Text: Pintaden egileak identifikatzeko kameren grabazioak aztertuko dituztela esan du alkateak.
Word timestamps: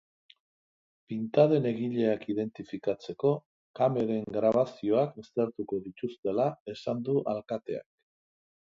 Pintaden 1.11 1.67
egileak 1.71 2.25
identifikatzeko 2.35 3.35
kameren 3.81 4.27
grabazioak 4.39 5.23
aztertuko 5.27 5.83
dituztela 5.91 6.53
esan 6.77 7.09
du 7.11 7.21
alkateak. 7.37 7.91